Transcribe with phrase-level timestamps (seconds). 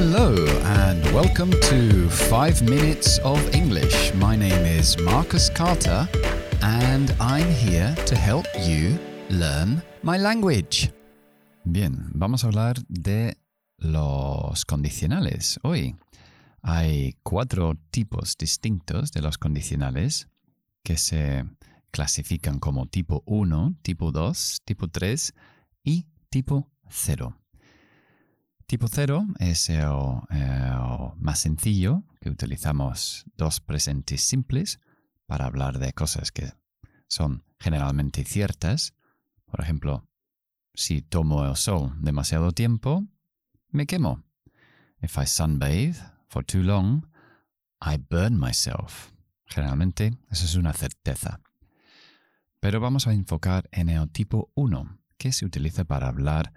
[0.00, 0.32] Hello
[0.78, 4.14] and welcome to 5 Minutes of English.
[4.14, 6.08] My name is Marcus Carter
[6.62, 8.96] and I'm here to help you
[9.28, 10.92] learn my language.
[11.64, 13.38] Bien, vamos a hablar de
[13.78, 15.96] los condicionales hoy.
[16.62, 20.28] Hay cuatro tipos distintos de los condicionales
[20.84, 21.44] que se
[21.90, 25.34] clasifican como tipo 1, tipo 2, tipo 3
[25.82, 27.34] y tipo 0.
[28.68, 29.88] Tipo 0 es el,
[31.16, 34.78] más sencillo, que utilizamos dos presentes simples
[35.24, 36.52] para hablar de cosas que
[37.06, 38.92] son generalmente ciertas.
[39.46, 40.06] Por ejemplo,
[40.74, 43.06] si tomo el sol demasiado tiempo,
[43.70, 44.22] me quemo.
[45.00, 45.94] If I sunbathe
[46.28, 47.06] for too long,
[47.80, 49.12] I burn myself.
[49.46, 51.40] Generalmente, eso es una certeza.
[52.60, 56.52] Pero vamos a enfocar en el tipo 1, que se utiliza para hablar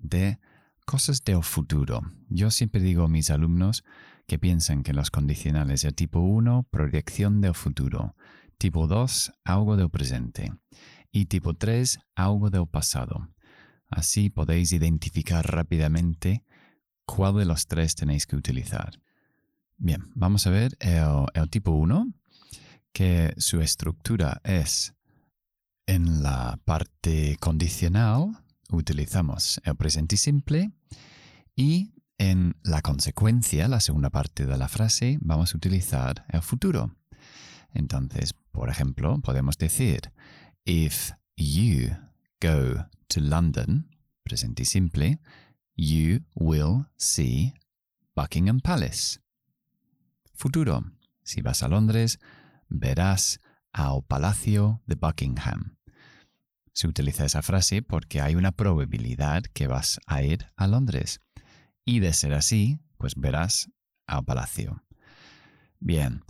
[0.00, 0.40] de
[0.84, 2.02] Cosas del futuro.
[2.28, 3.84] Yo siempre digo a mis alumnos
[4.26, 8.16] que piensen que los condicionales de tipo 1, proyección del futuro,
[8.58, 10.52] tipo 2, algo del presente
[11.12, 13.28] y tipo 3, algo del pasado.
[13.88, 16.44] Así podéis identificar rápidamente
[17.04, 19.00] cuál de los tres tenéis que utilizar.
[19.76, 22.12] Bien, vamos a ver el, el tipo 1,
[22.92, 24.94] que su estructura es
[25.86, 28.42] en la parte condicional
[28.72, 30.72] utilizamos el presente simple
[31.54, 36.94] y en la consecuencia, la segunda parte de la frase, vamos a utilizar el futuro.
[37.74, 40.12] Entonces, por ejemplo, podemos decir,
[40.64, 41.90] if you
[42.40, 43.88] go to London,
[44.22, 45.18] presente simple,
[45.76, 47.54] you will see
[48.14, 49.18] Buckingham Palace.
[50.34, 50.84] Futuro,
[51.24, 52.20] si vas a Londres,
[52.68, 53.40] verás
[53.72, 55.76] al Palacio de Buckingham.
[56.72, 61.20] Se utiliza esa frase porque hay una probabilidad que vas a ir a Londres.
[61.84, 63.70] Y de ser así, pues verás
[64.06, 64.82] al palacio.
[65.80, 66.22] Bien,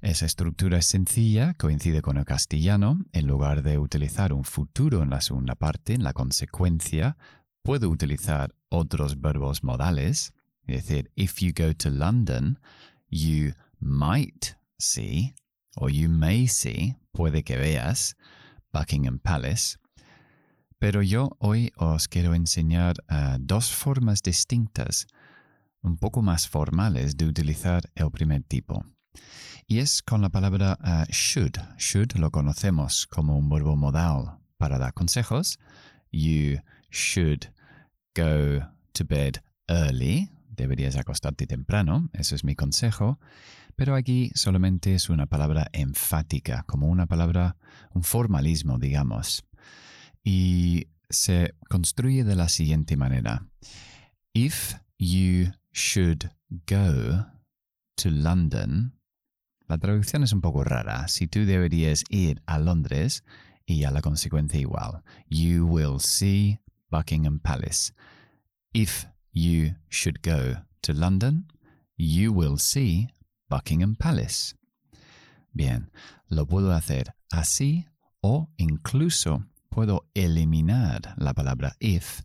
[0.00, 3.04] esa estructura es sencilla, coincide con el castellano.
[3.12, 7.16] En lugar de utilizar un futuro en la segunda parte, en la consecuencia,
[7.62, 10.32] puedo utilizar otros verbos modales.
[10.66, 12.60] Es decir, if you go to London,
[13.10, 15.34] you might see,
[15.76, 18.16] o you may see, puede que veas,
[18.72, 19.76] Buckingham Palace.
[20.80, 25.06] Pero yo hoy os quiero enseñar uh, dos formas distintas,
[25.82, 28.82] un poco más formales, de utilizar el primer tipo.
[29.66, 31.58] Y es con la palabra uh, should.
[31.76, 35.58] Should lo conocemos como un verbo modal para dar consejos.
[36.12, 36.60] You
[36.90, 37.52] should
[38.16, 40.30] go to bed early.
[40.48, 42.08] Deberías acostarte temprano.
[42.14, 43.20] Eso es mi consejo.
[43.76, 47.58] Pero aquí solamente es una palabra enfática, como una palabra,
[47.92, 49.44] un formalismo, digamos
[50.22, 53.46] y se construye de la siguiente manera.
[54.32, 56.30] If you should
[56.66, 57.26] go
[57.96, 58.94] to London,
[59.66, 61.08] la traducción es un poco rara.
[61.08, 63.24] Si tú deberías ir a Londres
[63.66, 65.02] y a la consecuencia igual.
[65.28, 66.58] You will see
[66.90, 67.92] Buckingham Palace.
[68.72, 71.46] If you should go to London,
[71.96, 73.08] you will see
[73.48, 74.56] Buckingham Palace.
[75.52, 75.90] Bien,
[76.28, 77.86] lo puedo hacer así
[78.20, 82.22] o incluso puedo eliminar la palabra if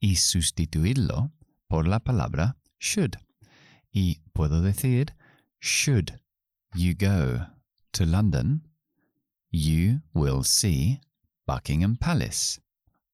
[0.00, 1.32] y sustituirlo
[1.68, 3.16] por la palabra should.
[3.90, 5.14] Y puedo decir,
[5.60, 6.20] should
[6.74, 7.46] you go
[7.92, 8.68] to London,
[9.50, 11.00] you will see
[11.46, 12.60] Buckingham Palace.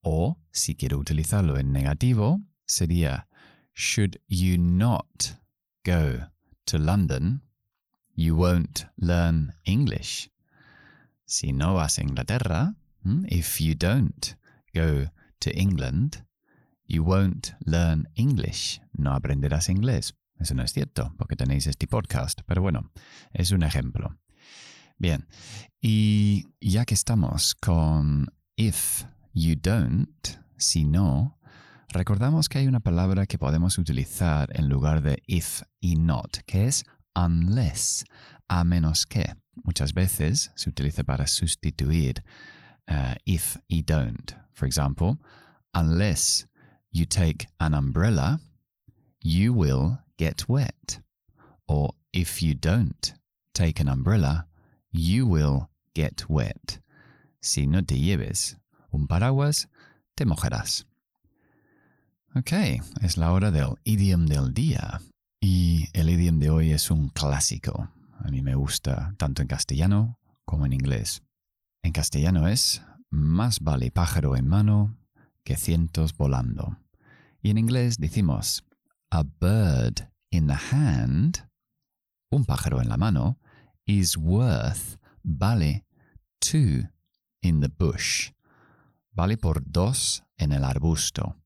[0.03, 3.27] O, si quiero utilizarlo en negativo, sería,
[3.73, 5.39] should you not
[5.85, 6.29] go
[6.67, 7.43] to London,
[8.15, 10.31] you won't learn English.
[11.27, 12.75] Si no vas a Inglaterra?
[13.05, 14.37] If you don't
[14.75, 15.11] go
[15.41, 16.25] to England,
[16.87, 18.81] you won't learn English.
[18.93, 20.15] No aprenderás inglés.
[20.39, 22.41] Eso no es cierto, porque tenéis este podcast.
[22.47, 22.91] Pero bueno,
[23.33, 24.19] es un ejemplo.
[24.97, 25.27] Bien,
[25.81, 31.39] y ya que estamos con if you don't, si no,
[31.89, 36.67] recordamos que hay una palabra que podemos utilizar en lugar de if y not, que
[36.67, 36.85] es
[37.15, 38.05] unless,
[38.49, 39.35] a menos que.
[39.63, 42.25] Muchas veces se utiliza para sustituir
[42.89, 44.35] uh, if you don't.
[44.53, 45.19] For example,
[45.75, 46.47] unless
[46.93, 48.41] you take an umbrella,
[49.23, 51.01] you will get wet.
[51.67, 53.13] Or if you don't
[53.53, 54.47] take an umbrella,
[54.93, 56.79] you will get wet.
[57.41, 58.57] Si no te lleves
[58.93, 59.67] un paraguas,
[60.17, 60.85] te mojarás.
[62.37, 62.53] Ok,
[63.03, 65.01] es la hora del idiom del día.
[65.41, 67.91] Y el idiom de hoy es un clásico.
[68.19, 71.23] A mí me gusta tanto en castellano como en inglés.
[71.85, 74.97] En castellano es más vale pájaro en mano
[75.45, 76.79] que cientos volando.
[77.43, 78.65] Y en inglés decimos
[79.11, 81.47] a bird in the hand,
[82.31, 83.39] un pájaro en la mano,
[83.85, 85.85] is worth, vale,
[86.41, 86.89] two
[87.43, 88.31] in the bush.
[89.13, 91.37] Vale por dos en el arbusto.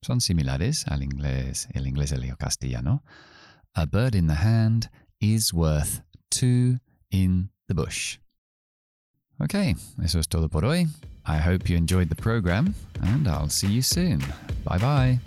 [0.00, 3.04] Son similares al inglés, el inglés y el castellano.
[3.74, 4.90] A bird in the hand
[5.20, 6.78] is worth two
[7.10, 8.18] in the bush.
[9.40, 10.86] Okay, eso es todo por hoy.
[11.26, 14.20] I hope you enjoyed the program, and I'll see you soon.
[14.64, 15.20] Bye bye.